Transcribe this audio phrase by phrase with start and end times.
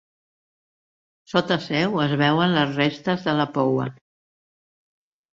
[1.33, 3.85] Sota seu es veuen les restes de la poua.